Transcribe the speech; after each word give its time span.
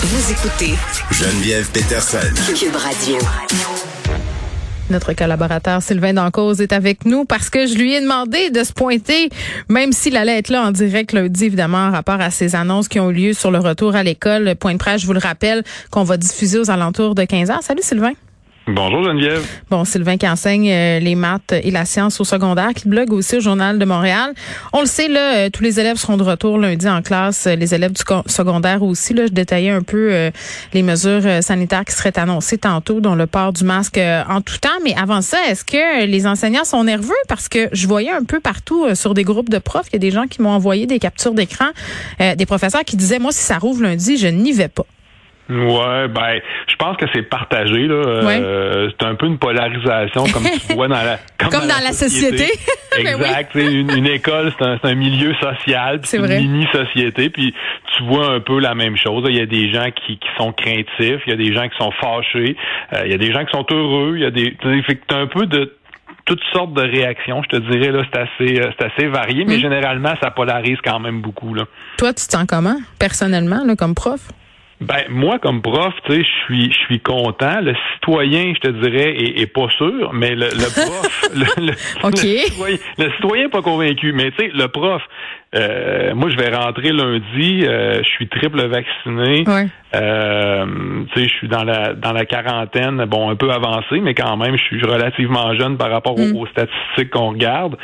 Vous 0.00 0.30
écoutez 0.30 0.74
Geneviève 1.10 1.68
Peterson. 1.72 2.18
Cube 2.54 2.76
Radio. 2.76 3.18
Notre 4.90 5.12
collaborateur 5.12 5.82
Sylvain 5.82 6.14
Dancause 6.14 6.60
est 6.60 6.72
avec 6.72 7.04
nous 7.04 7.24
parce 7.24 7.50
que 7.50 7.66
je 7.66 7.74
lui 7.74 7.94
ai 7.94 8.00
demandé 8.00 8.50
de 8.50 8.62
se 8.62 8.72
pointer, 8.72 9.28
même 9.68 9.90
s'il 9.90 10.16
allait 10.16 10.38
être 10.38 10.50
là 10.50 10.62
en 10.62 10.70
direct 10.70 11.12
lundi, 11.12 11.46
évidemment, 11.46 11.88
en 11.88 11.90
rapport 11.90 12.20
à 12.20 12.30
ces 12.30 12.54
annonces 12.54 12.86
qui 12.86 13.00
ont 13.00 13.10
eu 13.10 13.14
lieu 13.14 13.32
sur 13.32 13.50
le 13.50 13.58
retour 13.58 13.96
à 13.96 14.04
l'école. 14.04 14.54
Point 14.54 14.74
de 14.74 14.78
presse, 14.78 15.02
je 15.02 15.06
vous 15.06 15.14
le 15.14 15.18
rappelle, 15.18 15.64
qu'on 15.90 16.04
va 16.04 16.16
diffuser 16.16 16.60
aux 16.60 16.70
alentours 16.70 17.16
de 17.16 17.24
15 17.24 17.50
heures. 17.50 17.62
Salut 17.62 17.82
Sylvain. 17.82 18.12
Bonjour 18.70 19.02
Geneviève. 19.02 19.46
Bon, 19.70 19.86
Sylvain 19.86 20.18
qui 20.18 20.28
enseigne 20.28 20.70
euh, 20.70 20.98
les 20.98 21.14
maths 21.14 21.54
et 21.54 21.70
la 21.70 21.86
science 21.86 22.20
au 22.20 22.24
secondaire, 22.24 22.74
qui 22.74 22.86
blogue 22.86 23.14
aussi 23.14 23.36
au 23.36 23.40
Journal 23.40 23.78
de 23.78 23.84
Montréal. 23.86 24.34
On 24.74 24.80
le 24.82 24.86
sait, 24.86 25.08
là, 25.08 25.36
euh, 25.36 25.50
tous 25.50 25.62
les 25.62 25.80
élèves 25.80 25.96
seront 25.96 26.18
de 26.18 26.22
retour 26.22 26.58
lundi 26.58 26.86
en 26.86 27.00
classe, 27.00 27.46
euh, 27.46 27.56
les 27.56 27.74
élèves 27.74 27.92
du 27.92 28.02
secondaire 28.26 28.82
aussi. 28.82 29.14
Là, 29.14 29.24
je 29.24 29.32
détaillais 29.32 29.70
un 29.70 29.80
peu 29.80 30.30
les 30.74 30.82
mesures 30.82 31.42
sanitaires 31.42 31.84
qui 31.86 31.94
seraient 31.94 32.18
annoncées 32.18 32.58
tantôt, 32.58 33.00
dont 33.00 33.14
le 33.14 33.26
port 33.26 33.54
du 33.54 33.64
masque 33.64 33.98
en 33.98 34.40
tout 34.42 34.58
temps. 34.58 34.68
Mais 34.84 34.94
avant 35.00 35.22
ça, 35.22 35.38
est-ce 35.48 35.64
que 35.64 36.04
les 36.04 36.26
enseignants 36.26 36.64
sont 36.64 36.84
nerveux? 36.84 37.14
Parce 37.26 37.48
que 37.48 37.68
je 37.72 37.86
voyais 37.86 38.10
un 38.10 38.24
peu 38.24 38.40
partout 38.40 38.94
sur 38.94 39.14
des 39.14 39.24
groupes 39.24 39.48
de 39.48 39.58
profs, 39.58 39.86
il 39.88 39.94
y 39.94 39.96
a 39.96 40.00
des 40.00 40.10
gens 40.10 40.26
qui 40.26 40.42
m'ont 40.42 40.50
envoyé 40.50 40.86
des 40.86 40.98
captures 40.98 41.32
d'écran, 41.32 41.68
des 42.18 42.46
professeurs 42.46 42.84
qui 42.84 42.96
disaient, 42.96 43.18
moi, 43.18 43.32
si 43.32 43.42
ça 43.42 43.58
rouvre 43.58 43.82
lundi, 43.82 44.18
je 44.18 44.28
n'y 44.28 44.52
vais 44.52 44.68
pas. 44.68 44.86
Ouais, 45.48 46.08
ben, 46.08 46.40
je 46.66 46.76
pense 46.76 46.98
que 46.98 47.06
c'est 47.14 47.22
partagé 47.22 47.86
là. 47.86 47.94
Euh, 47.94 48.90
c'est 48.90 49.06
un 49.06 49.14
peu 49.14 49.26
une 49.26 49.38
polarisation 49.38 50.24
comme 50.24 50.44
tu 50.44 50.74
vois 50.74 50.88
dans 50.88 51.02
la 51.02 51.18
comme, 51.38 51.66
dans, 51.66 51.82
la, 51.82 51.92
société. 51.92 52.44
Ben 53.02 53.06
exact. 53.06 53.54
une, 53.54 53.90
une, 53.96 54.06
école, 54.06 54.52
c'est 54.58 54.64
un, 54.64 54.78
un, 54.82 54.94
milieu 54.94 55.32
social, 55.34 56.00
c'est 56.02 56.18
une 56.18 56.26
mini 56.26 56.66
société. 56.72 57.30
Puis 57.30 57.54
tu 57.96 58.02
vois 58.04 58.34
un 58.34 58.40
peu 58.40 58.58
la 58.58 58.74
même 58.74 58.96
chose. 58.96 59.24
Il 59.28 59.36
y 59.36 59.40
a 59.40 59.46
des 59.46 59.72
gens 59.72 59.86
qui, 59.90 60.18
qui 60.18 60.28
sont 60.36 60.52
craintifs, 60.52 61.22
il 61.26 61.30
y 61.30 61.32
a 61.32 61.36
des 61.36 61.54
gens 61.54 61.68
qui 61.68 61.76
sont 61.78 61.92
fâchés, 61.92 62.56
euh, 62.92 63.02
il 63.06 63.10
y 63.10 63.14
a 63.14 63.18
des 63.18 63.32
gens 63.32 63.44
qui 63.44 63.52
sont 63.52 63.66
heureux. 63.70 64.14
Il 64.16 64.22
y 64.22 64.26
a 64.26 64.30
des, 64.30 64.54
fait 64.82 64.96
que 64.96 65.14
un 65.14 65.26
peu 65.26 65.46
de 65.46 65.74
toutes 66.26 66.42
sortes 66.52 66.74
de 66.74 66.82
réactions, 66.82 67.42
je 67.42 67.56
te 67.56 67.70
dirais 67.70 67.90
là, 67.90 68.02
c'est 68.12 68.20
assez, 68.20 68.60
euh, 68.60 68.70
c'est 68.78 68.86
assez 68.86 69.06
varié, 69.06 69.44
mais 69.46 69.56
mm. 69.56 69.60
généralement 69.60 70.14
ça 70.20 70.30
polarise 70.30 70.76
quand 70.84 70.98
même 71.00 71.22
beaucoup 71.22 71.54
là. 71.54 71.64
Toi, 71.96 72.08
tu 72.08 72.26
te 72.26 72.32
sens 72.32 72.44
comment 72.46 72.76
personnellement 72.98 73.64
là, 73.64 73.76
comme 73.76 73.94
prof? 73.94 74.20
Ben 74.80 75.04
moi 75.08 75.38
comme 75.40 75.60
prof, 75.60 75.92
tu 76.04 76.12
sais, 76.12 76.22
je 76.22 76.44
suis 76.44 76.72
je 76.72 76.78
suis 76.86 77.00
content. 77.00 77.60
Le 77.60 77.74
citoyen, 77.94 78.54
je 78.54 78.60
te 78.60 78.68
dirais, 78.68 79.14
est, 79.16 79.40
est 79.40 79.46
pas 79.46 79.68
sûr, 79.76 80.12
mais 80.12 80.36
le, 80.36 80.46
le 80.50 80.72
prof, 80.72 81.30
le, 81.34 81.66
le, 81.66 81.72
citoyen, 81.74 82.76
le 82.98 83.10
citoyen 83.12 83.48
pas 83.48 83.62
convaincu. 83.62 84.12
Mais 84.12 84.30
tu 84.32 84.44
sais, 84.44 84.50
le 84.54 84.68
prof, 84.68 85.02
euh, 85.54 86.14
moi, 86.14 86.28
je 86.28 86.36
vais 86.36 86.54
rentrer 86.54 86.92
lundi. 86.92 87.64
Euh, 87.64 88.02
je 88.02 88.08
suis 88.08 88.28
triple 88.28 88.66
vacciné. 88.66 89.44
Euh, 89.94 90.66
tu 91.14 91.20
sais, 91.20 91.28
je 91.28 91.34
suis 91.34 91.48
dans 91.48 91.64
la 91.64 91.94
dans 91.94 92.12
la 92.12 92.26
quarantaine, 92.26 93.06
bon, 93.06 93.30
un 93.30 93.36
peu 93.36 93.50
avancé, 93.50 94.00
mais 94.02 94.12
quand 94.12 94.36
même, 94.36 94.58
je 94.58 94.62
suis 94.64 94.82
relativement 94.82 95.54
jeune 95.54 95.78
par 95.78 95.90
rapport 95.90 96.12
aux, 96.18 96.44
mm. 96.44 96.48
statistiques 96.48 97.10
qu'on 97.10 97.30
regarde. 97.30 97.76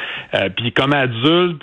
Puis 0.56 0.72
comme 0.72 0.92
adulte, 0.92 1.62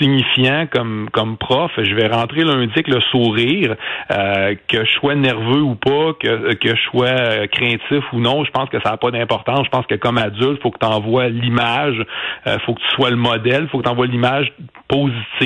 signifiant 0.00 0.66
comme 0.72 1.10
comme 1.12 1.36
prof, 1.36 1.70
je 1.76 1.94
vais 1.94 2.06
rentrer 2.06 2.44
lundi 2.44 2.72
avec 2.72 2.88
le 2.88 3.00
sourire, 3.10 3.76
que 4.08 4.84
je 4.84 4.90
sois 4.92 5.14
nerveux 5.14 5.60
ou 5.60 5.74
pas, 5.74 6.14
que 6.18 6.54
que 6.54 6.74
je 6.74 6.82
sois 6.90 7.46
craintif 7.48 8.04
ou 8.14 8.20
non. 8.20 8.44
Je 8.44 8.50
pense 8.50 8.70
que 8.70 8.80
ça 8.82 8.92
n'a 8.92 8.96
pas 8.96 9.10
d'importance. 9.10 9.66
Je 9.66 9.70
pense 9.70 9.86
que 9.86 9.96
comme 9.96 10.16
adulte, 10.16 10.62
faut 10.62 10.70
que 10.70 10.78
tu 10.78 10.86
envoies 10.86 11.28
l'image, 11.28 12.02
faut 12.64 12.72
que 12.72 12.80
tu 12.80 12.94
sois 12.94 13.10
le 13.10 13.16
modèle, 13.16 13.68
faut 13.68 13.78
que 13.78 13.84
tu 13.84 13.90
envoies 13.90 14.06
l'image 14.06 14.54
positive, 14.88 15.41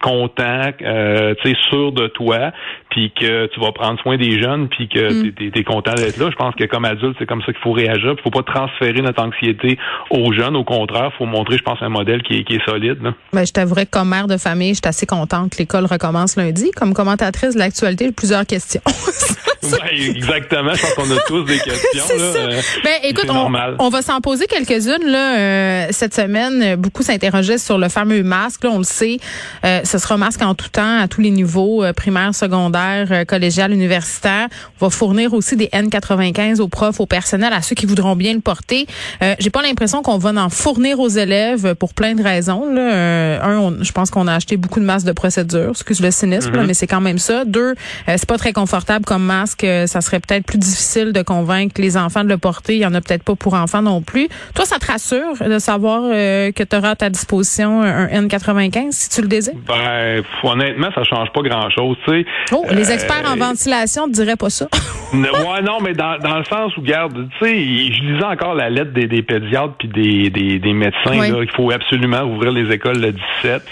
content, 0.00 0.70
euh, 0.82 1.34
tu 1.42 1.50
sais, 1.50 1.56
sûr 1.68 1.92
de 1.92 2.08
toi, 2.08 2.52
puis 2.90 3.12
que 3.12 3.46
tu 3.46 3.60
vas 3.60 3.72
prendre 3.72 4.00
soin 4.00 4.16
des 4.16 4.40
jeunes, 4.40 4.68
puis 4.68 4.88
que 4.88 5.28
mm. 5.28 5.32
tu 5.32 5.52
es, 5.54 5.64
content 5.64 5.94
d'être 5.94 6.16
là. 6.18 6.30
Je 6.30 6.36
pense 6.36 6.54
que 6.54 6.64
comme 6.64 6.84
adulte, 6.84 7.16
c'est 7.18 7.26
comme 7.26 7.42
ça 7.42 7.52
qu'il 7.52 7.60
faut 7.62 7.72
réagir. 7.72 8.14
Il 8.18 8.22
faut 8.22 8.30
pas 8.30 8.42
transférer 8.42 9.02
notre 9.02 9.22
anxiété 9.22 9.78
aux 10.10 10.32
jeunes. 10.32 10.56
Au 10.56 10.64
contraire, 10.64 11.12
faut 11.18 11.26
montrer, 11.26 11.58
je 11.58 11.62
pense, 11.62 11.78
un 11.82 11.88
modèle 11.88 12.22
qui 12.22 12.38
est, 12.38 12.44
qui 12.44 12.56
est 12.56 12.68
solide. 12.68 13.02
Là. 13.02 13.14
Ben, 13.32 13.46
je 13.46 13.52
t'avouerais 13.52 13.86
que 13.86 13.90
comme 13.90 14.08
mère 14.08 14.26
de 14.26 14.36
famille, 14.36 14.70
je 14.70 14.80
suis 14.80 14.88
assez 14.88 15.06
contente 15.06 15.52
que 15.52 15.58
l'école 15.58 15.86
recommence 15.86 16.36
lundi. 16.36 16.70
Comme 16.72 16.94
commentatrice 16.94 17.54
de 17.54 17.58
l'actualité, 17.58 18.10
plusieurs 18.12 18.46
questions. 18.46 18.82
ouais, 19.82 20.10
exactement. 20.10 20.74
Je 20.74 20.82
pense 20.82 20.94
qu'on 20.94 21.16
a 21.16 21.20
tous 21.26 21.44
des 21.44 21.58
questions. 21.58 22.04
Là. 22.18 22.32
Ça. 22.32 22.48
ben, 22.84 22.92
écoute, 23.04 23.30
on, 23.30 23.52
on, 23.78 23.88
va 23.88 24.02
s'en 24.02 24.20
poser 24.20 24.46
quelques-unes 24.46 25.06
là 25.06 25.38
euh, 25.38 25.86
cette 25.90 26.14
semaine. 26.14 26.76
Beaucoup 26.76 27.02
s'interrogeaient 27.02 27.58
sur 27.58 27.78
le 27.78 27.88
fameux 27.88 28.22
masque. 28.22 28.64
Là, 28.64 28.70
on 28.72 28.78
le 28.78 28.84
sait, 28.84 29.18
euh, 29.64 29.80
ce 29.84 29.98
sera 29.98 30.16
masque 30.16 30.42
en 30.42 30.54
tout 30.54 30.68
temps 30.68 31.00
à 31.00 31.08
tous 31.08 31.20
les 31.20 31.30
niveaux, 31.30 31.84
euh, 31.84 31.92
primaire, 31.92 32.34
secondaire, 32.34 33.08
euh, 33.10 33.24
collégial, 33.24 33.72
universitaire. 33.72 34.48
On 34.80 34.86
va 34.86 34.90
fournir 34.90 35.34
aussi 35.34 35.56
des 35.56 35.66
N95 35.66 36.60
aux 36.60 36.68
profs, 36.68 37.00
au 37.00 37.06
personnel, 37.06 37.52
à 37.52 37.62
ceux 37.62 37.74
qui 37.74 37.86
voudront 37.86 38.16
bien 38.16 38.34
le 38.34 38.40
porter. 38.40 38.86
Euh, 39.22 39.34
J'ai 39.38 39.50
pas 39.50 39.62
l'impression 39.62 40.02
qu'on 40.02 40.18
va 40.18 40.30
en 40.30 40.50
fournir 40.50 41.00
aux 41.00 41.08
élèves 41.08 41.74
pour 41.74 41.94
plein 41.94 42.14
de 42.14 42.22
raisons. 42.22 42.70
Là. 42.72 42.92
Euh, 42.92 43.40
un, 43.42 43.82
je 43.82 43.92
pense 43.92 44.10
qu'on 44.10 44.26
a 44.26 44.34
acheté 44.34 44.56
beaucoup 44.56 44.80
de 44.80 44.84
masques 44.84 45.06
de 45.06 45.12
procédure, 45.12 45.70
excuse 45.70 46.00
le 46.00 46.10
cynisme, 46.10 46.50
mm-hmm. 46.50 46.66
mais 46.66 46.74
c'est 46.74 46.86
quand 46.86 47.00
même 47.00 47.18
ça. 47.18 47.44
Deux, 47.44 47.74
c'est 48.06 48.26
pas 48.26 48.38
très 48.38 48.52
confortable 48.52 49.04
comme 49.04 49.24
masque. 49.24 49.55
Ça 49.62 50.00
serait 50.00 50.20
peut-être 50.20 50.46
plus 50.46 50.58
difficile 50.58 51.12
de 51.12 51.22
convaincre 51.22 51.80
les 51.80 51.96
enfants 51.96 52.24
de 52.24 52.28
le 52.28 52.38
porter. 52.38 52.74
Il 52.74 52.80
y 52.80 52.86
en 52.86 52.94
a 52.94 53.00
peut-être 53.00 53.22
pas 53.22 53.34
pour 53.34 53.54
enfants 53.54 53.82
non 53.82 54.02
plus. 54.02 54.28
Toi, 54.54 54.64
ça 54.64 54.78
te 54.78 54.86
rassure 54.86 55.36
de 55.40 55.58
savoir 55.58 56.02
que 56.02 56.62
tu 56.62 56.76
auras 56.76 56.90
à 56.90 56.96
ta 56.96 57.10
disposition 57.10 57.82
un 57.82 58.06
N95 58.06 58.92
si 58.92 59.10
tu 59.10 59.22
le 59.22 59.28
désires? 59.28 59.54
Ben, 59.66 60.22
honnêtement, 60.42 60.88
ça 60.94 61.04
change 61.04 61.30
pas 61.32 61.42
grand-chose. 61.42 61.96
Tu 62.04 62.12
sais. 62.12 62.26
Oh, 62.52 62.64
les 62.70 62.90
experts 62.90 63.24
en 63.30 63.36
ventilation 63.36 64.06
ne 64.06 64.12
diraient 64.12 64.36
pas 64.36 64.50
ça. 64.50 64.66
ouais, 65.12 65.62
non, 65.62 65.80
mais 65.80 65.92
dans, 65.92 66.18
dans 66.18 66.38
le 66.38 66.44
sens 66.44 66.76
où, 66.76 66.82
garde, 66.82 67.28
tu 67.38 67.44
sais, 67.44 67.54
je 67.54 68.02
lisais 68.02 68.24
encore 68.24 68.54
la 68.54 68.70
lettre 68.70 68.92
des, 68.92 69.06
des 69.06 69.22
pédiatres 69.22 69.74
puis 69.78 69.88
des, 69.88 70.30
des, 70.30 70.58
des 70.58 70.72
médecins. 70.72 71.14
Là, 71.14 71.42
il 71.42 71.50
faut 71.50 71.70
absolument 71.70 72.22
ouvrir 72.22 72.52
les 72.52 72.72
écoles 72.72 72.98
le 73.00 73.12
17. 73.12 73.62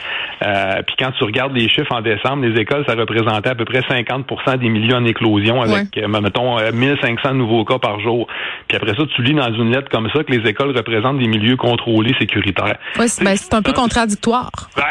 Euh, 0.43 0.83
puis 0.87 0.97
quand 0.99 1.13
tu 1.13 1.25
regardes 1.25 1.55
les 1.55 1.69
chiffres 1.69 1.93
en 1.93 2.01
décembre, 2.01 2.45
les 2.45 2.61
écoles, 2.61 2.85
ça 2.87 2.95
représentait 2.95 3.51
à 3.51 3.55
peu 3.55 3.65
près 3.65 3.81
50% 3.81 4.59
des 4.59 4.69
milieux 4.69 4.95
en 4.95 5.05
éclosion 5.05 5.63
avec, 5.63 5.97
euh, 5.99 6.09
mettons, 6.09 6.57
1500 6.73 7.21
euh, 7.25 7.33
nouveaux 7.33 7.65
cas 7.65 7.79
par 7.79 8.01
jour. 8.01 8.27
Puis 8.69 8.77
après 8.77 8.95
ça, 8.95 9.03
tu 9.15 9.23
lis 9.23 9.35
dans 9.35 9.53
une 9.53 9.73
lettre 9.73 9.89
comme 9.91 10.09
ça 10.11 10.25
que 10.25 10.33
les 10.33 10.49
écoles 10.49 10.77
représentent 10.77 11.19
des 11.19 11.29
milieux 11.29 11.57
contrôlés, 11.57 12.15
sécuritaires. 12.19 12.77
Oui, 12.99 13.07
ben, 13.23 13.37
c'est 13.37 13.55
un 13.55 13.63
peu 13.63 13.73
contradictoire. 13.73 14.51
Ben, 14.77 14.83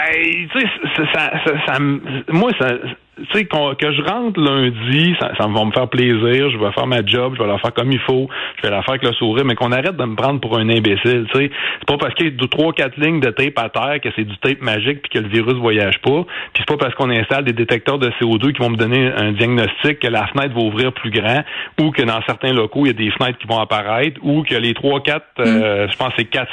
tu 0.51 0.59
sais, 0.59 0.67
ça, 1.13 1.31
ça, 1.45 1.51
ça, 1.65 1.79
moi, 1.79 2.51
ça, 2.59 2.67
tu 3.15 3.25
sais, 3.31 3.45
que 3.45 3.91
je 3.91 4.01
rentre 4.01 4.39
lundi, 4.39 5.15
ça, 5.19 5.31
ça, 5.37 5.47
va 5.47 5.65
me 5.65 5.71
faire 5.71 5.87
plaisir, 5.87 6.49
je 6.49 6.57
vais 6.57 6.71
faire 6.71 6.87
ma 6.87 7.05
job, 7.05 7.35
je 7.37 7.43
vais 7.43 7.47
la 7.47 7.59
faire 7.59 7.73
comme 7.73 7.91
il 7.91 7.99
faut, 7.99 8.27
je 8.57 8.63
vais 8.63 8.71
la 8.71 8.81
faire 8.81 8.91
avec 8.95 9.03
le 9.03 9.13
sourire, 9.13 9.45
mais 9.45 9.53
qu'on 9.53 9.71
arrête 9.71 9.95
de 9.95 10.03
me 10.03 10.15
prendre 10.15 10.39
pour 10.39 10.57
un 10.57 10.67
imbécile, 10.67 11.27
tu 11.31 11.39
sais. 11.39 11.51
C'est 11.79 11.87
pas 11.87 11.97
parce 11.97 12.15
qu'il 12.15 12.25
y 12.25 12.29
a 12.29 12.31
deux, 12.31 12.47
trois, 12.47 12.73
quatre 12.73 12.97
lignes 12.97 13.19
de 13.19 13.29
tape 13.29 13.59
à 13.59 13.69
terre 13.69 14.01
que 14.01 14.09
c'est 14.15 14.23
du 14.23 14.35
tape 14.37 14.61
magique 14.61 15.03
puis 15.03 15.11
que 15.11 15.19
le 15.19 15.29
virus 15.29 15.53
voyage 15.55 15.99
pas. 16.01 16.23
Puis 16.53 16.63
c'est 16.67 16.67
pas 16.67 16.77
parce 16.77 16.95
qu'on 16.95 17.11
installe 17.11 17.45
des 17.45 17.53
détecteurs 17.53 17.99
de 17.99 18.09
CO2 18.19 18.51
qui 18.53 18.61
vont 18.61 18.71
me 18.71 18.77
donner 18.77 19.11
un 19.15 19.31
diagnostic 19.31 19.99
que 19.99 20.07
la 20.07 20.25
fenêtre 20.27 20.55
va 20.55 20.61
ouvrir 20.61 20.91
plus 20.93 21.11
grand 21.11 21.43
ou 21.79 21.91
que 21.91 22.01
dans 22.01 22.21
certains 22.25 22.53
locaux, 22.53 22.85
il 22.85 22.87
y 22.87 22.89
a 22.89 22.93
des 22.93 23.11
fenêtres 23.11 23.37
qui 23.37 23.47
vont 23.47 23.59
apparaître 23.59 24.19
ou 24.23 24.43
que 24.43 24.55
les 24.55 24.73
trois, 24.73 25.01
quatre, 25.01 25.27
euh, 25.39 25.85
mm. 25.85 25.91
je 25.91 25.97
pense 25.97 26.13
c'est 26.17 26.25
400 26.25 26.49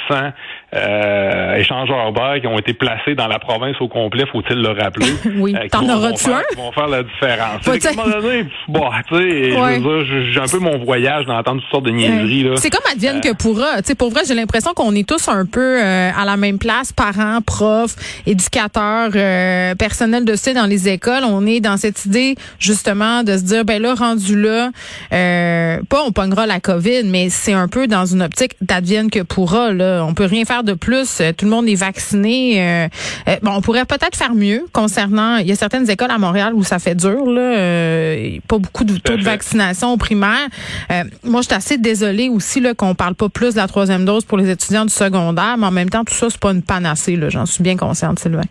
euh, 0.75 1.56
échangeurs 1.56 2.12
d'air 2.12 2.41
qui 2.41 2.47
ont 2.47 2.59
été 2.59 2.75
placés 2.75 3.15
dans 3.15 3.28
la 3.28 3.38
province 3.38 3.77
au 3.81 3.88
complet, 3.88 4.25
faut-il 4.31 4.60
le 4.60 4.71
rappeler? 4.71 5.12
oui, 5.38 5.54
euh, 5.56 5.66
t'en 5.71 5.88
auras-tu 5.88 6.31
un? 6.31 6.42
Vont 6.56 6.72
faire 6.72 6.88
la 6.88 7.03
différence. 7.03 7.66
à 7.66 7.71
un 7.71 7.93
moment 7.93 8.21
donné, 8.21 8.47
bon, 8.69 8.91
tu 9.09 9.16
sais, 9.16 10.33
j'ai 10.33 10.41
un 10.41 10.47
peu 10.47 10.59
mon 10.59 10.78
voyage 10.84 11.27
d'entendre 11.27 11.61
toutes 11.62 11.71
sortes 11.71 11.84
de 11.84 11.91
niaiseries. 11.91 12.44
là. 12.44 12.56
C'est 12.56 12.71
comme 12.71 12.81
advienne 12.91 13.21
que 13.21 13.33
pourra. 13.34 13.78
Tu 13.78 13.88
sais, 13.88 13.94
pour 13.94 14.11
vrai, 14.11 14.22
j'ai 14.27 14.34
l'impression 14.34 14.72
qu'on 14.75 14.94
est 14.94 15.09
tous 15.09 15.28
un 15.28 15.47
peu 15.47 15.81
euh, 15.81 16.10
à 16.16 16.25
la 16.25 16.37
même 16.37 16.59
place, 16.59 16.93
parents, 16.93 17.41
profs, 17.41 17.97
éducateurs, 18.27 19.10
euh, 19.15 19.75
personnel 19.75 20.25
de 20.25 20.34
C 20.34 20.55
dans 20.55 20.66
les 20.66 20.89
écoles. 20.89 21.25
On 21.25 21.47
est 21.47 21.60
dans 21.60 21.77
cette 21.77 22.05
idée, 22.05 22.37
justement, 22.59 23.22
de 23.22 23.37
se 23.37 23.43
dire, 23.43 23.65
ben 23.65 23.81
là, 23.81 23.94
rendu 23.94 24.41
là, 24.41 24.71
euh, 25.13 25.78
pas 25.89 26.03
on 26.07 26.13
pognera 26.13 26.47
la 26.47 26.60
COVID, 26.60 27.04
mais 27.04 27.28
c'est 27.30 27.53
un 27.53 27.69
peu 27.69 27.86
dans 27.86 28.07
une 28.07 28.22
optique 28.22 28.57
d'advienne 28.60 29.10
que 29.10 29.21
pourra. 29.21 29.72
Là. 29.72 30.04
On 30.04 30.15
peut 30.15 30.24
rien 30.24 30.45
faire 30.45 30.65
de 30.65 30.74
plus. 30.74 31.22
Tout 31.36 31.45
le 31.45 31.51
monde 31.51 31.69
est 31.69 31.74
vacciné. 31.74 32.89
bon, 33.42 33.53
on 33.53 33.60
pourrait 33.60 33.84
peut-être 33.84 34.16
faire 34.16 34.34
mieux 34.34 34.65
concernant, 34.72 35.36
il 35.36 35.47
y 35.47 35.53
a 35.53 35.57
certaines 35.57 35.89
écoles 35.91 36.10
à 36.10 36.19
Montréal 36.19 36.40
où 36.54 36.65
ça 36.65 36.78
fait 36.78 36.95
dur, 36.95 37.27
là, 37.27 37.41
euh, 37.41 38.39
pas 38.48 38.59
beaucoup 38.59 38.84
de 38.84 38.97
taux 38.97 39.16
de 39.16 39.22
vaccination 39.22 39.92
au 39.92 39.97
primaire. 39.97 40.48
Euh, 40.91 41.04
moi, 41.25 41.42
je 41.42 41.47
suis 41.47 41.54
assez 41.54 41.78
désolée 41.78 42.28
aussi 42.28 42.60
là, 42.60 42.75
qu'on 42.75 42.95
parle 42.95 43.15
pas 43.15 43.28
plus 43.28 43.54
de 43.54 43.59
la 43.59 43.69
troisième 43.69 44.04
dose 44.04 44.25
pour 44.25 44.39
les 44.39 44.51
étudiants 44.51 44.84
du 44.84 44.92
secondaire, 44.92 45.57
mais 45.59 45.66
en 45.66 45.71
même 45.71 45.91
temps, 45.91 46.04
tout 46.04 46.15
ça, 46.15 46.28
c'est 46.31 46.41
pas 46.41 46.53
une 46.53 46.63
panacée. 46.63 47.19
J'en 47.28 47.47
suis 47.47 47.63
bien 47.63 47.77
consciente, 47.77 48.19
Sylvain. 48.19 48.42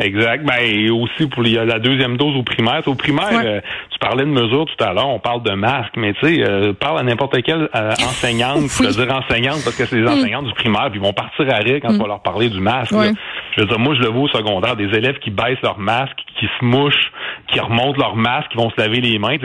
Exact. 0.00 0.44
Ben, 0.44 0.58
et 0.62 0.90
aussi 0.90 1.26
pour 1.26 1.42
la 1.42 1.78
deuxième 1.78 2.16
dose 2.16 2.36
au 2.36 2.42
primaire. 2.42 2.82
Au 2.86 2.94
primaire, 2.94 3.42
euh, 3.44 3.60
tu 3.90 3.98
parlais 3.98 4.24
de 4.24 4.30
mesures 4.30 4.66
tout 4.66 4.84
à 4.84 4.92
l'heure, 4.92 5.08
on 5.08 5.18
parle 5.18 5.42
de 5.42 5.52
masques, 5.52 5.94
mais 5.96 6.14
tu 6.14 6.36
sais, 6.36 6.72
parle 6.78 7.00
à 7.00 7.02
n'importe 7.02 7.42
quelle 7.42 7.68
enseignante, 7.74 8.62
je 8.78 8.84
veux 8.84 9.04
dire 9.04 9.14
enseignante, 9.14 9.62
parce 9.64 9.76
que 9.76 9.84
c'est 9.86 9.96
les 9.96 10.02
mm. 10.02 10.08
enseignantes 10.08 10.46
du 10.46 10.54
primaire, 10.54 10.88
puis 10.90 11.00
ils 11.00 11.04
vont 11.04 11.12
partir 11.12 11.46
à 11.52 11.58
rire 11.58 11.78
quand 11.82 11.88
tu 11.88 11.98
vas 11.98 12.04
mm. 12.04 12.08
leur 12.08 12.22
parler 12.22 12.48
du 12.48 12.60
masque. 12.60 12.92
Je 12.92 13.12
Je 13.56 13.60
veux 13.62 13.66
dire, 13.66 13.78
moi, 13.78 13.94
je 13.94 14.00
le 14.02 14.08
vois 14.08 14.22
au 14.22 14.28
secondaire, 14.28 14.76
des 14.76 14.96
élèves 14.96 15.18
qui 15.18 15.30
baissent 15.30 15.62
leur 15.62 15.78
masque, 15.78 16.16
qui 16.38 16.46
se 16.46 16.64
mouchent, 16.64 17.12
qui 17.52 17.60
remontent 17.60 17.98
leur 17.98 18.16
masque, 18.16 18.50
qui 18.50 18.56
vont 18.56 18.70
se 18.70 18.80
laver 18.80 19.00
les 19.00 19.18
mains. 19.18 19.36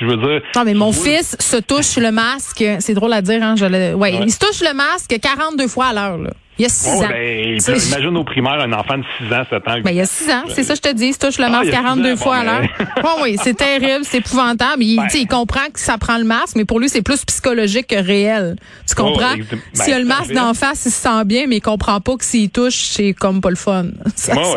Je 0.00 0.06
veux 0.06 0.16
dire. 0.16 0.40
Non, 0.56 0.64
mais 0.64 0.74
mon 0.74 0.92
fils 0.92 1.36
se 1.38 1.56
touche 1.56 1.96
le 1.96 2.10
masque. 2.10 2.64
C'est 2.78 2.94
drôle 2.94 3.12
à 3.12 3.22
dire, 3.22 3.42
hein. 3.42 3.54
Je 3.56 3.66
le... 3.66 3.94
ouais, 3.94 4.14
il 4.14 4.30
se 4.30 4.38
touche 4.38 4.60
le 4.60 4.74
masque 4.74 5.14
42 5.20 5.68
fois 5.68 5.86
à 5.86 5.92
l'heure, 5.92 6.18
là. 6.18 6.30
Il 6.60 6.64
y 6.64 6.66
a 6.66 6.68
6 6.68 6.88
ans. 6.90 7.08
Ben, 7.08 7.58
imagine 7.58 8.16
au 8.18 8.24
primaire 8.24 8.60
un 8.60 8.70
enfant 8.74 8.98
de 8.98 9.04
6 9.18 9.32
ans, 9.32 9.44
7 9.48 9.66
ans. 9.66 9.80
Ben, 9.82 9.92
il 9.92 9.96
y 9.96 10.00
a 10.02 10.04
6 10.04 10.30
ans, 10.30 10.42
c'est 10.48 10.62
ça 10.62 10.74
je 10.74 10.82
te 10.82 10.92
dis. 10.92 11.06
Il 11.06 11.14
se 11.14 11.18
touche 11.18 11.38
le 11.38 11.46
ah, 11.46 11.48
masque 11.48 11.70
42 11.70 12.16
fois 12.16 12.36
à 12.36 12.44
l'heure. 12.44 12.68
oui, 13.22 13.38
c'est 13.42 13.56
terrible, 13.56 14.04
c'est 14.04 14.18
épouvantable. 14.18 14.82
Il, 14.82 14.96
ben. 14.96 15.06
il 15.14 15.26
comprend 15.26 15.64
que 15.72 15.80
ça 15.80 15.96
prend 15.96 16.18
le 16.18 16.24
masque, 16.24 16.56
mais 16.56 16.66
pour 16.66 16.78
lui, 16.78 16.90
c'est 16.90 17.00
plus 17.00 17.24
psychologique 17.24 17.86
que 17.86 17.96
réel. 17.96 18.56
Tu 18.86 18.94
comprends? 18.94 19.36
Oh, 19.38 19.56
S'il 19.72 19.94
a 19.94 19.98
le 19.98 20.04
masque 20.04 20.34
d'en 20.34 20.52
face, 20.52 20.84
il 20.84 20.90
se 20.90 21.00
sent 21.00 21.24
bien, 21.24 21.46
mais 21.48 21.56
il 21.56 21.60
comprend 21.62 21.98
pas 22.00 22.16
que 22.18 22.24
s'il 22.24 22.50
touche, 22.50 22.90
c'est 22.90 23.14
comme 23.14 23.40
pas 23.40 23.50
le 23.50 23.56
fun. 23.56 23.86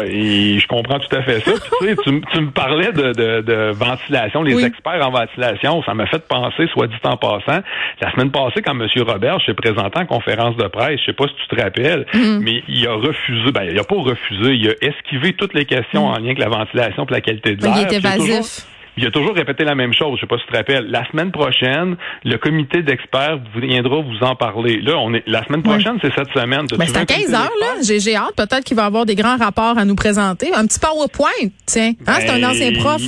Oui, 0.03 0.59
je 0.59 0.67
comprends 0.67 0.99
tout 0.99 1.15
à 1.15 1.21
fait 1.21 1.39
ça. 1.39 1.51
tu, 1.79 2.11
me 2.11 2.51
parlais 2.51 2.91
de, 2.91 3.13
de, 3.13 3.41
de 3.41 3.71
ventilation, 3.71 4.43
les 4.43 4.63
experts 4.65 5.05
en 5.05 5.11
ventilation, 5.11 5.81
ça 5.83 5.93
m'a 5.93 6.05
fait 6.07 6.27
penser, 6.27 6.67
soit 6.73 6.87
dit 6.87 6.95
en 7.03 7.17
passant, 7.17 7.61
la 8.01 8.11
semaine 8.11 8.31
passée, 8.31 8.61
quand 8.61 8.79
M. 8.79 8.87
Robert 9.07 9.37
s'est 9.45 9.53
présenté 9.53 9.99
en 9.99 10.05
conférence 10.05 10.55
de 10.57 10.67
presse, 10.67 10.99
je 10.99 11.05
sais 11.05 11.13
pas 11.13 11.27
si 11.27 11.35
tu 11.35 11.55
te 11.55 11.61
rappelles, 11.61 11.92
Mhm. 12.13 12.39
mais 12.43 12.63
il 12.67 12.87
a 12.87 12.93
refusé, 12.93 13.51
ben, 13.51 13.63
il 13.63 13.79
a 13.79 13.83
pas 13.83 13.95
refusé, 13.95 14.53
il 14.53 14.69
a 14.69 14.73
esquivé 14.81 15.33
toutes 15.33 15.53
les 15.53 15.65
questions 15.65 16.07
mhm. 16.07 16.13
en 16.13 16.17
lien 16.17 16.25
avec 16.25 16.39
la 16.39 16.49
ventilation 16.49 17.05
et 17.05 17.11
la 17.11 17.21
qualité 17.21 17.55
de 17.55 17.63
l'air. 17.63 17.75
Il 17.77 17.93
est 17.93 17.97
évasif. 17.97 18.67
Il 18.95 19.05
a 19.07 19.11
toujours 19.11 19.33
répété 19.33 19.63
la 19.63 19.73
même 19.73 19.93
chose. 19.93 20.17
Je 20.17 20.21
sais 20.21 20.27
pas 20.27 20.37
si 20.37 20.45
tu 20.45 20.51
te 20.51 20.57
rappelles. 20.57 20.85
La 20.89 21.09
semaine 21.09 21.31
prochaine, 21.31 21.95
le 22.23 22.37
comité 22.37 22.83
d'experts 22.83 23.39
viendra 23.55 24.01
vous 24.01 24.23
en 24.23 24.35
parler. 24.35 24.81
Là, 24.81 24.99
on 24.99 25.13
est 25.15 25.23
la 25.25 25.43
semaine 25.45 25.63
prochaine, 25.63 25.97
c'est 26.01 26.13
cette 26.13 26.31
semaine. 26.31 26.67
Ben, 26.77 26.85
c'est 26.85 26.97
à 26.97 27.05
15 27.05 27.33
heures 27.33 27.49
là. 27.59 27.75
J'ai 27.81 28.15
hâte. 28.15 28.35
Peut-être 28.37 28.63
qu'il 28.63 28.77
va 28.77 28.85
avoir 28.85 29.05
des 29.05 29.15
grands 29.15 29.37
rapports 29.37 29.77
à 29.77 29.85
nous 29.85 29.95
présenter. 29.95 30.53
Un 30.53 30.67
petit 30.67 30.79
PowerPoint, 30.79 31.49
tiens. 31.65 31.93
Hein, 32.05 32.17
c'est 32.19 32.29
un 32.29 32.39
ben, 32.39 32.51
ancien 32.51 32.71
prof. 32.73 33.01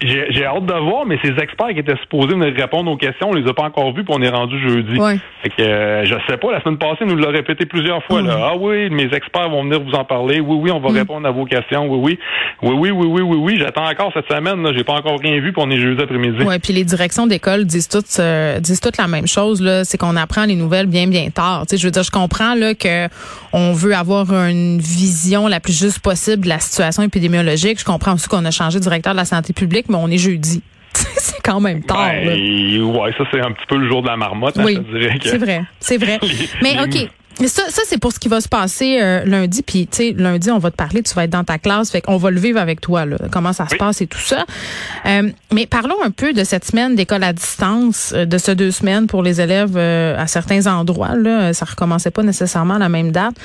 J'ai 0.00 0.44
hâte 0.44 0.66
de 0.66 0.74
voir, 0.74 1.06
mais 1.06 1.18
ces 1.22 1.30
experts 1.42 1.68
qui 1.68 1.80
étaient 1.80 1.96
supposés 2.02 2.34
venir 2.34 2.54
répondre 2.54 2.90
aux 2.90 2.96
questions, 2.96 3.30
on 3.30 3.34
les 3.34 3.48
a 3.48 3.52
pas 3.52 3.64
encore 3.64 3.92
vus, 3.92 4.04
puis 4.04 4.14
on 4.16 4.22
est 4.22 4.28
rendu 4.28 4.58
jeudi. 4.60 4.98
Ouais. 4.98 5.18
Fait 5.42 5.50
que 5.50 5.62
euh, 5.62 6.04
je 6.04 6.14
sais 6.28 6.36
pas, 6.36 6.52
la 6.52 6.62
semaine 6.62 6.78
passée, 6.78 7.04
nous 7.04 7.16
l'a 7.16 7.30
répété 7.30 7.66
plusieurs 7.66 8.02
fois. 8.04 8.22
Là. 8.22 8.50
Ah 8.50 8.56
oui, 8.58 8.90
mes 8.90 9.12
experts 9.12 9.50
vont 9.50 9.64
venir 9.64 9.80
vous 9.80 9.92
en 9.92 10.04
parler. 10.04 10.40
Oui, 10.40 10.58
oui, 10.60 10.70
on 10.70 10.80
va 10.80 10.90
mm. 10.90 10.96
répondre 10.96 11.26
à 11.26 11.30
vos 11.30 11.44
questions. 11.44 11.86
Oui, 11.88 11.98
oui. 12.02 12.18
Oui, 12.62 12.74
oui, 12.76 12.90
oui, 12.90 13.06
oui, 13.06 13.22
oui, 13.22 13.36
oui. 13.36 13.58
J'attends 13.58 13.88
encore 13.88 14.12
cette 14.12 14.28
semaine. 14.28 14.66
J'ai 14.76 14.84
pas 14.84 14.94
encore 14.94 15.18
rien 15.20 15.40
vu, 15.40 15.52
puis 15.52 15.62
on 15.64 15.70
est 15.70 15.78
jeudi 15.78 16.02
après-midi. 16.02 16.44
Oui, 16.46 16.58
puis 16.58 16.72
les 16.72 16.84
directions 16.84 17.26
d'école 17.26 17.64
disent 17.64 17.88
toutes 17.88 18.06
euh, 18.18 18.60
disent 18.60 18.80
toutes 18.80 18.96
la 18.96 19.08
même 19.08 19.26
chose. 19.26 19.60
Là, 19.60 19.84
c'est 19.84 19.98
qu'on 19.98 20.16
apprend 20.16 20.44
les 20.44 20.56
nouvelles 20.56 20.86
bien, 20.86 21.06
bien 21.06 21.30
tard. 21.30 21.62
Tu 21.62 21.70
sais, 21.70 21.76
je 21.80 21.86
veux 21.86 21.92
dire, 21.92 22.02
je 22.02 22.10
comprends 22.10 22.54
là 22.54 22.74
que 22.74 23.08
on 23.52 23.72
veut 23.72 23.94
avoir 23.94 24.32
une 24.32 24.78
vision 24.78 25.46
la 25.46 25.60
plus 25.60 25.78
juste 25.78 26.00
possible 26.00 26.44
de 26.44 26.48
la 26.48 26.58
situation 26.58 27.02
épidémiologique. 27.02 27.78
Je 27.80 27.84
comprends 27.84 28.14
aussi 28.14 28.28
qu'on 28.28 28.44
a 28.44 28.50
changé 28.50 28.78
de 28.78 28.82
directeur 28.82 29.12
de 29.12 29.18
la 29.18 29.24
santé 29.24 29.52
publique, 29.52 29.87
mais 29.88 29.96
on 29.96 30.08
est 30.08 30.18
jeudi. 30.18 30.62
c'est 30.94 31.40
quand 31.42 31.60
même 31.60 31.82
tard. 31.82 32.10
Ben, 32.24 32.82
ouais, 32.82 33.12
ça 33.16 33.24
c'est 33.30 33.40
un 33.40 33.52
petit 33.52 33.66
peu 33.68 33.76
le 33.76 33.88
jour 33.88 34.02
de 34.02 34.08
la 34.08 34.16
marmotte. 34.16 34.58
Hein, 34.58 34.64
oui, 34.64 34.78
c'est 35.22 35.38
vrai, 35.38 35.62
c'est 35.80 35.98
vrai. 35.98 36.18
Mais 36.62 36.76
ok. 36.80 37.08
Ça, 37.46 37.62
ça 37.68 37.82
c'est 37.86 37.98
pour 37.98 38.12
ce 38.12 38.18
qui 38.18 38.28
va 38.28 38.40
se 38.40 38.48
passer 38.48 38.98
euh, 39.00 39.24
lundi. 39.24 39.62
Puis, 39.62 39.86
tu 39.86 39.96
sais, 39.96 40.14
lundi, 40.16 40.50
on 40.50 40.58
va 40.58 40.72
te 40.72 40.76
parler, 40.76 41.04
tu 41.04 41.14
vas 41.14 41.22
être 41.22 41.30
dans 41.30 41.44
ta 41.44 41.58
classe. 41.58 41.90
Fait 41.92 42.00
qu'on 42.00 42.16
va 42.16 42.32
le 42.32 42.40
vivre 42.40 42.58
avec 42.58 42.80
toi, 42.80 43.06
là, 43.06 43.16
comment 43.30 43.52
ça 43.52 43.68
se 43.68 43.76
passe 43.76 44.00
et 44.00 44.08
tout 44.08 44.18
ça. 44.18 44.44
Euh, 45.06 45.30
mais 45.52 45.66
parlons 45.66 46.02
un 46.04 46.10
peu 46.10 46.32
de 46.32 46.42
cette 46.42 46.64
semaine 46.64 46.96
d'école 46.96 47.22
à 47.22 47.32
distance, 47.32 48.12
euh, 48.16 48.24
de 48.24 48.38
ce 48.38 48.50
deux 48.50 48.72
semaines 48.72 49.06
pour 49.06 49.22
les 49.22 49.40
élèves 49.40 49.76
à 49.76 50.26
certains 50.26 50.66
endroits. 50.66 51.14
Là. 51.14 51.52
Ça 51.52 51.64
recommençait 51.64 52.10
pas 52.10 52.24
nécessairement 52.24 52.74
à 52.74 52.80
la 52.80 52.88
même 52.88 53.12
date 53.12 53.36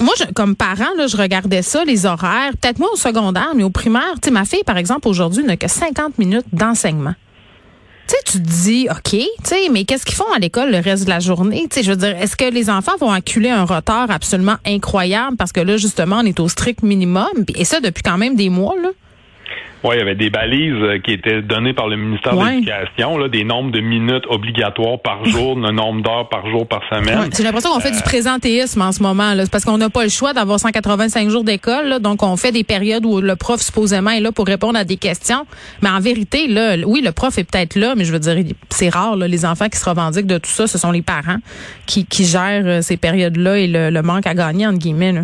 moi, 0.00 0.14
je, 0.18 0.24
comme 0.32 0.54
parent, 0.54 0.94
là, 0.96 1.06
je 1.06 1.16
regardais 1.16 1.62
ça, 1.62 1.84
les 1.84 2.06
horaires, 2.06 2.52
peut-être 2.60 2.78
moi 2.78 2.90
au 2.92 2.96
secondaire, 2.96 3.52
mais 3.54 3.64
au 3.64 3.70
primaire, 3.70 4.14
tu 4.22 4.28
sais, 4.28 4.30
ma 4.30 4.44
fille, 4.44 4.64
par 4.64 4.76
exemple, 4.76 5.08
aujourd'hui, 5.08 5.44
n'a 5.44 5.56
que 5.56 5.68
50 5.68 6.18
minutes 6.18 6.46
d'enseignement. 6.52 7.14
Tu 8.06 8.14
sais, 8.14 8.22
tu 8.24 8.42
te 8.42 8.48
dis, 8.48 8.88
OK, 8.90 9.10
tu 9.10 9.26
sais, 9.44 9.68
mais 9.70 9.84
qu'est-ce 9.84 10.06
qu'ils 10.06 10.14
font 10.14 10.32
à 10.34 10.38
l'école 10.38 10.70
le 10.70 10.78
reste 10.78 11.04
de 11.04 11.10
la 11.10 11.20
journée? 11.20 11.66
Tu 11.70 11.76
sais, 11.76 11.82
je 11.82 11.90
veux 11.90 11.96
dire, 11.96 12.16
est-ce 12.16 12.36
que 12.36 12.50
les 12.50 12.70
enfants 12.70 12.96
vont 12.98 13.10
acculer 13.10 13.50
un 13.50 13.64
retard 13.64 14.10
absolument 14.10 14.56
incroyable 14.64 15.36
parce 15.36 15.52
que 15.52 15.60
là, 15.60 15.76
justement, 15.76 16.20
on 16.22 16.26
est 16.26 16.40
au 16.40 16.48
strict 16.48 16.82
minimum, 16.82 17.28
et 17.54 17.64
ça 17.64 17.80
depuis 17.80 18.02
quand 18.02 18.16
même 18.16 18.34
des 18.34 18.48
mois, 18.48 18.74
là? 18.82 18.90
Oui, 19.84 19.94
il 19.96 19.98
y 19.98 20.02
avait 20.02 20.16
des 20.16 20.30
balises 20.30 20.74
euh, 20.74 20.98
qui 20.98 21.12
étaient 21.12 21.40
données 21.40 21.72
par 21.72 21.86
le 21.88 21.96
ministère 21.96 22.34
de 22.36 22.44
l'Éducation, 22.44 23.28
des 23.28 23.44
nombres 23.44 23.70
de 23.70 23.80
minutes 23.80 24.24
obligatoires 24.28 25.00
par 25.00 25.24
jour, 25.24 25.56
le 25.56 25.70
nombre 25.70 26.02
d'heures 26.02 26.28
par 26.28 26.48
jour 26.50 26.66
par 26.66 26.80
semaine. 26.90 27.30
J'ai 27.36 27.44
l'impression 27.44 27.70
qu'on 27.70 27.80
fait 27.80 27.92
du 27.92 27.98
euh, 27.98 28.02
présentéisme 28.02 28.82
en 28.82 28.90
ce 28.90 29.02
moment, 29.02 29.34
là, 29.34 29.44
parce 29.50 29.64
qu'on 29.64 29.78
n'a 29.78 29.88
pas 29.88 30.02
le 30.02 30.08
choix 30.08 30.32
d'avoir 30.32 30.58
185 30.58 31.28
jours 31.28 31.44
d'école, 31.44 32.00
donc 32.00 32.22
on 32.22 32.36
fait 32.36 32.50
des 32.50 32.64
périodes 32.64 33.06
où 33.06 33.20
le 33.20 33.36
prof 33.36 33.60
supposément 33.60 34.10
est 34.10 34.20
là 34.20 34.32
pour 34.32 34.46
répondre 34.46 34.78
à 34.78 34.84
des 34.84 34.96
questions. 34.96 35.46
Mais 35.82 35.90
en 35.90 36.00
vérité, 36.00 36.48
là, 36.48 36.76
oui, 36.84 37.00
le 37.00 37.12
prof 37.12 37.38
est 37.38 37.44
peut-être 37.44 37.76
là, 37.76 37.94
mais 37.96 38.04
je 38.04 38.12
veux 38.12 38.18
dire, 38.18 38.36
c'est 38.70 38.88
rare, 38.88 39.16
là, 39.16 39.28
les 39.28 39.44
enfants 39.44 39.68
qui 39.68 39.78
se 39.78 39.88
revendiquent 39.88 40.26
de 40.26 40.38
tout 40.38 40.50
ça, 40.50 40.66
ce 40.66 40.78
sont 40.78 40.90
les 40.90 41.02
parents 41.02 41.38
qui, 41.86 42.04
qui 42.04 42.24
gèrent 42.24 42.66
euh, 42.66 42.82
ces 42.82 42.96
périodes-là 42.96 43.58
et 43.58 43.66
le, 43.68 43.90
le 43.90 44.02
manque 44.02 44.26
à 44.26 44.34
gagner, 44.34 44.66
entre 44.66 44.78
guillemets. 44.78 45.12
Là. 45.12 45.22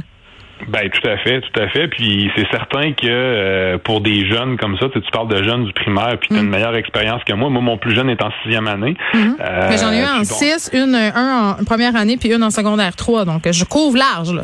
Ben 0.69 0.89
tout 0.89 1.09
à 1.09 1.17
fait, 1.19 1.41
tout 1.41 1.61
à 1.61 1.69
fait. 1.69 1.89
Puis 1.89 2.31
c'est 2.37 2.49
certain 2.51 2.93
que 2.93 3.07
euh, 3.07 3.79
pour 3.79 4.01
des 4.01 4.27
jeunes 4.29 4.57
comme 4.57 4.79
ça, 4.79 4.87
tu, 4.89 5.01
parles 5.13 5.29
de 5.29 5.43
jeunes 5.43 5.65
du 5.65 5.73
primaire, 5.73 6.17
puis 6.19 6.29
tu 6.29 6.37
as 6.37 6.41
une 6.41 6.47
mm. 6.47 6.51
meilleure 6.51 6.77
expérience 6.77 7.23
que 7.25 7.33
moi. 7.33 7.51
Moi, 7.51 7.61
mon 7.61 7.77
plus 7.77 7.95
jeune 7.95 8.09
est 8.11 8.23
en 8.23 8.31
sixième 8.43 8.67
année. 8.67 8.97
Mm-hmm. 9.13 9.35
Euh, 9.41 9.67
Mais 9.71 9.79
j'en 9.79 9.93
ai 9.93 10.01
eu 10.01 10.05
en 10.05 10.25
six, 10.25 10.71
une, 10.73 10.95
un 10.95 11.57
en 11.61 11.65
première 11.65 11.97
année, 11.97 12.17
puis 12.17 12.33
une 12.33 12.43
en 12.43 12.51
secondaire 12.51 12.97
trois. 12.97 13.25
Donc 13.25 13.43
je 13.51 13.65
couvre 13.65 13.97
large 13.97 14.33
là. 14.33 14.43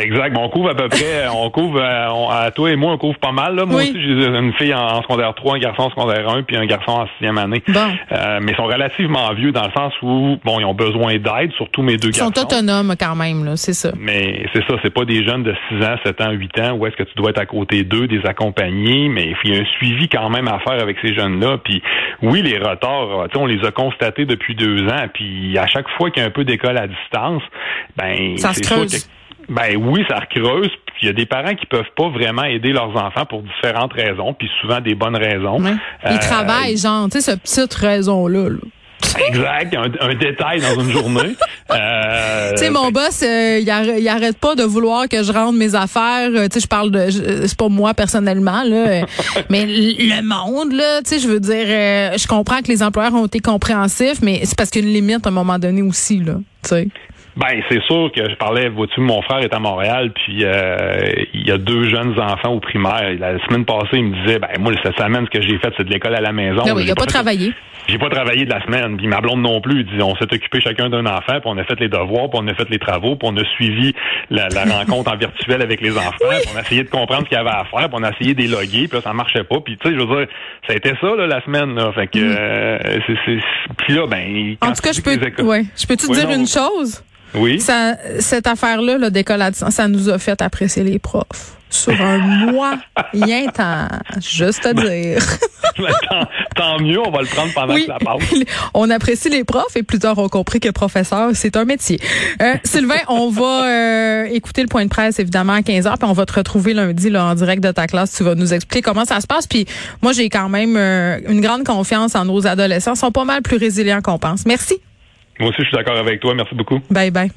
Exact. 0.00 0.36
on 0.36 0.48
couvre 0.48 0.70
à 0.70 0.74
peu 0.74 0.88
près, 0.88 1.28
on 1.32 1.50
couvre, 1.50 1.80
euh, 1.80 2.28
à, 2.30 2.50
toi 2.50 2.70
et 2.70 2.76
moi, 2.76 2.92
on 2.92 2.98
couvre 2.98 3.18
pas 3.18 3.32
mal. 3.32 3.54
Là. 3.54 3.64
Moi 3.64 3.82
aussi, 3.82 3.92
j'ai 3.94 4.26
une 4.26 4.52
fille 4.54 4.74
en, 4.74 5.02
secondaire 5.02 5.34
3, 5.34 5.56
un 5.56 5.58
garçon 5.58 5.82
en 5.82 5.90
secondaire 5.90 6.28
1, 6.28 6.42
puis 6.42 6.56
un 6.56 6.66
garçon 6.66 6.92
en 6.92 7.06
sixième 7.14 7.38
année. 7.38 7.62
Bon. 7.68 7.80
Euh, 8.12 8.38
mais 8.42 8.52
ils 8.52 8.56
sont 8.56 8.66
relativement 8.66 9.32
vieux 9.34 9.52
dans 9.52 9.64
le 9.64 9.72
sens 9.72 9.92
où, 10.02 10.38
bon, 10.44 10.60
ils 10.60 10.64
ont 10.64 10.74
besoin 10.74 11.16
d'aide, 11.18 11.52
surtout 11.56 11.82
mes 11.82 11.96
deux 11.96 12.10
garçons. 12.10 12.30
Ils 12.34 12.38
sont 12.38 12.44
autonomes 12.44 12.94
quand 12.98 13.14
même, 13.14 13.44
là, 13.44 13.56
c'est 13.56 13.72
ça. 13.72 13.92
Mais 13.98 14.46
c'est 14.52 14.64
ça, 14.66 14.74
c'est 14.82 14.92
pas 14.92 15.04
des 15.04 15.24
jeunes 15.24 15.42
de 15.42 15.54
6 15.68 15.84
ans, 15.84 15.96
7 16.04 16.20
ans, 16.20 16.30
8 16.30 16.60
ans 16.60 16.72
où 16.72 16.86
est-ce 16.86 16.96
que 16.96 17.04
tu 17.04 17.14
dois 17.16 17.30
être 17.30 17.40
à 17.40 17.46
côté 17.46 17.84
d'eux, 17.84 18.06
des 18.06 18.24
accompagner, 18.24 19.08
mais 19.08 19.34
il 19.44 19.54
y 19.54 19.58
a 19.58 19.60
un 19.60 19.66
suivi 19.76 20.08
quand 20.08 20.30
même 20.30 20.48
à 20.48 20.58
faire 20.60 20.80
avec 20.80 20.96
ces 21.02 21.14
jeunes-là. 21.14 21.58
Puis 21.64 21.82
oui, 22.22 22.42
les 22.42 22.58
retards, 22.58 23.28
on 23.34 23.46
les 23.46 23.64
a 23.64 23.70
constatés 23.70 24.24
depuis 24.24 24.54
deux 24.54 24.86
ans, 24.88 25.06
puis 25.12 25.56
à 25.58 25.66
chaque 25.66 25.88
fois 25.96 26.10
qu'il 26.10 26.22
y 26.22 26.24
a 26.24 26.28
un 26.28 26.32
peu 26.32 26.44
d'école 26.44 26.76
à 26.76 26.86
distance, 26.86 27.42
ben 27.96 28.36
ça 28.36 28.52
se 28.52 28.60
creuse. 28.60 29.08
Ben 29.48 29.76
oui, 29.76 30.04
ça 30.08 30.16
recreuse. 30.16 30.70
Puis 30.86 31.02
il 31.02 31.06
y 31.06 31.08
a 31.08 31.12
des 31.12 31.26
parents 31.26 31.54
qui 31.54 31.66
peuvent 31.66 31.90
pas 31.96 32.08
vraiment 32.08 32.44
aider 32.44 32.72
leurs 32.72 32.94
enfants 32.96 33.24
pour 33.24 33.42
différentes 33.42 33.92
raisons, 33.92 34.34
puis 34.34 34.48
souvent 34.60 34.80
des 34.80 34.94
bonnes 34.94 35.16
raisons. 35.16 35.58
Ils 36.04 36.10
euh, 36.10 36.18
travaillent, 36.18 36.76
genre, 36.76 37.08
tu 37.08 37.20
sais, 37.20 37.32
cette 37.32 37.42
petite 37.42 37.74
raison-là. 37.74 38.50
Exact, 39.28 39.76
un, 40.00 40.14
détail 40.14 40.60
dans 40.60 40.80
une 40.82 40.90
journée. 40.90 41.36
Euh, 41.70 42.52
tu 42.52 42.60
sais, 42.60 42.70
mon 42.70 42.90
boss, 42.90 43.22
euh, 43.22 43.60
il, 43.60 44.08
arrête, 44.08 44.38
pas 44.38 44.54
de 44.54 44.62
vouloir 44.62 45.06
que 45.06 45.22
je 45.22 45.30
rende 45.30 45.54
mes 45.54 45.74
affaires. 45.74 46.30
tu 46.32 46.38
sais, 46.50 46.60
je 46.60 46.66
parle 46.66 46.90
de, 46.90 47.10
c'est 47.10 47.58
pas 47.58 47.68
moi 47.68 47.92
personnellement 47.92 48.62
là, 48.62 49.04
mais 49.50 49.66
le 49.66 50.22
monde 50.22 50.72
là, 50.72 51.02
tu 51.02 51.10
sais, 51.10 51.18
je 51.18 51.28
veux 51.28 51.40
dire, 51.40 51.66
je 52.16 52.26
comprends 52.26 52.62
que 52.62 52.68
les 52.68 52.82
employeurs 52.82 53.12
ont 53.12 53.26
été 53.26 53.40
compréhensifs, 53.40 54.22
mais 54.22 54.40
c'est 54.44 54.56
parce 54.56 54.70
qu'il 54.70 54.82
y 54.82 54.86
a 54.86 54.88
une 54.88 54.94
limite 54.94 55.26
à 55.26 55.28
un 55.28 55.32
moment 55.32 55.58
donné 55.58 55.82
aussi 55.82 56.20
là, 56.20 56.36
tu 56.62 56.70
sais. 56.70 56.88
Ben, 57.38 57.62
c'est 57.70 57.80
sûr 57.84 58.10
que 58.12 58.28
je 58.28 58.34
parlais, 58.34 58.68
vois-tu, 58.68 59.00
mon 59.00 59.22
frère 59.22 59.38
est 59.38 59.54
à 59.54 59.60
Montréal, 59.60 60.10
puis 60.12 60.44
euh, 60.44 60.88
il 61.32 61.46
y 61.46 61.52
a 61.52 61.58
deux 61.58 61.88
jeunes 61.88 62.18
enfants 62.18 62.48
au 62.48 62.58
primaire. 62.58 63.14
La 63.16 63.38
semaine 63.46 63.64
passée, 63.64 63.98
il 63.98 64.06
me 64.06 64.24
disait, 64.24 64.40
ben 64.40 64.48
moi, 64.58 64.72
cette 64.82 64.98
semaine, 64.98 65.24
ce 65.32 65.38
que 65.38 65.46
j'ai 65.46 65.56
fait, 65.58 65.72
c'est 65.76 65.84
de 65.84 65.90
l'école 65.90 66.16
à 66.16 66.20
la 66.20 66.32
maison. 66.32 66.62
Oui, 66.74 66.82
il 66.82 66.88
n'a 66.88 66.96
pas, 66.96 67.06
travaillé. 67.06 67.54
J'ai 67.86 67.96
pas 67.96 68.10
travaillé 68.10 68.44
de 68.44 68.50
la 68.50 68.60
semaine, 68.64 68.96
puis 68.96 69.06
ma 69.06 69.20
blonde 69.20 69.40
non 69.40 69.60
plus. 69.60 69.82
Il 69.82 69.86
dit, 69.86 70.02
on 70.02 70.16
s'est 70.16 70.24
occupé 70.24 70.60
chacun 70.60 70.90
d'un 70.90 71.06
enfant, 71.06 71.38
puis 71.38 71.44
on 71.44 71.56
a 71.58 71.62
fait 71.62 71.78
les 71.78 71.88
devoirs, 71.88 72.28
puis 72.28 72.40
on 72.42 72.48
a 72.48 72.54
fait 72.54 72.68
les 72.70 72.80
travaux, 72.80 73.14
puis 73.14 73.28
on 73.30 73.36
a 73.36 73.44
suivi 73.54 73.94
la, 74.30 74.48
rencontre 74.78 75.12
en 75.12 75.16
virtuel 75.16 75.62
avec 75.62 75.80
les 75.80 75.96
enfants, 75.96 76.10
puis 76.18 76.50
on 76.52 76.58
a 76.58 76.62
essayé 76.62 76.82
de 76.82 76.90
comprendre 76.90 77.22
ce 77.22 77.28
qu'il 77.28 77.38
y 77.38 77.40
avait 77.40 77.50
à 77.50 77.64
faire, 77.70 77.88
puis 77.88 78.00
on 78.00 78.02
a 78.02 78.10
essayé 78.10 78.34
d'éloguer, 78.34 78.88
puis 78.88 78.98
là, 78.98 79.00
ça 79.00 79.12
marchait 79.12 79.44
pas. 79.44 79.60
Puis 79.60 79.78
tu 79.78 79.88
sais, 79.88 79.94
je 79.94 80.00
veux 80.00 80.16
dire, 80.16 80.26
ça 80.66 80.72
a 80.72 80.76
été 80.76 80.92
ça 81.00 81.14
là, 81.14 81.28
la 81.28 81.40
semaine. 81.44 81.76
Là. 81.76 81.92
Fait 81.92 82.08
que, 82.08 82.18
mm. 82.18 82.36
euh, 82.36 82.98
c'est, 83.06 83.38
puis 83.76 83.94
là, 83.94 84.08
ben, 84.08 84.56
en 84.60 84.72
tout 84.72 84.82
cas, 84.82 84.90
je 84.90 85.00
peux, 85.00 85.44
ouais, 85.44 85.62
je 85.76 85.86
peux 85.86 85.96
te 85.96 86.12
dire 86.12 86.30
une 86.30 86.48
chose? 86.48 87.04
Oui. 87.34 87.60
Ça, 87.60 87.96
cette 88.20 88.46
affaire-là, 88.46 88.98
le 88.98 89.10
distance, 89.10 89.74
ça 89.74 89.88
nous 89.88 90.08
a 90.08 90.18
fait 90.18 90.40
apprécier 90.42 90.84
les 90.84 90.98
profs. 90.98 91.54
Sur 91.70 92.00
un 92.00 92.18
mois, 92.50 92.78
rien 93.12 93.46
temps, 93.48 93.88
juste 94.20 94.64
à 94.64 94.72
dire. 94.72 95.22
tant, 96.56 96.80
mieux, 96.80 96.98
on 96.98 97.10
va 97.10 97.20
le 97.20 97.26
prendre 97.26 97.52
pendant 97.52 97.74
que 97.74 97.84
ça 97.84 97.98
passe. 98.02 98.22
On 98.74 98.88
apprécie 98.88 99.28
les 99.28 99.44
profs 99.44 99.76
et 99.76 99.82
plus 99.82 99.98
tard 99.98 100.18
on 100.18 100.28
compris 100.28 100.60
que 100.60 100.70
professeur, 100.70 101.30
c'est 101.34 101.56
un 101.56 101.64
métier. 101.64 102.00
Euh, 102.40 102.54
Sylvain, 102.64 103.00
on 103.08 103.28
va 103.28 103.64
euh, 103.64 104.24
écouter 104.30 104.62
le 104.62 104.68
point 104.68 104.84
de 104.84 104.88
presse 104.88 105.18
évidemment 105.18 105.52
à 105.52 105.60
15h, 105.60 105.98
puis 105.98 106.08
on 106.08 106.12
va 106.12 106.26
te 106.26 106.32
retrouver 106.32 106.74
lundi 106.74 107.10
là, 107.10 107.26
en 107.26 107.34
direct 107.34 107.62
de 107.62 107.70
ta 107.70 107.86
classe. 107.86 108.14
Tu 108.16 108.24
vas 108.24 108.34
nous 108.34 108.54
expliquer 108.54 108.82
comment 108.82 109.04
ça 109.04 109.20
se 109.20 109.26
passe. 109.26 109.46
Puis 109.46 109.66
moi, 110.02 110.12
j'ai 110.12 110.28
quand 110.30 110.48
même 110.48 110.76
euh, 110.76 111.18
une 111.28 111.40
grande 111.40 111.64
confiance 111.64 112.14
en 112.14 112.24
nos 112.24 112.46
adolescents. 112.46 112.94
Ils 112.94 112.98
sont 112.98 113.12
pas 113.12 113.24
mal 113.24 113.42
plus 113.42 113.58
résilients 113.58 114.00
qu'on 114.00 114.18
pense. 114.18 114.46
Merci. 114.46 114.80
Moi 115.40 115.50
aussi, 115.50 115.62
je 115.62 115.68
suis 115.68 115.76
d'accord 115.76 115.96
avec 115.96 116.20
toi. 116.20 116.34
Merci 116.34 116.54
beaucoup. 116.54 116.80
Bye 116.90 117.10
bye. 117.10 117.30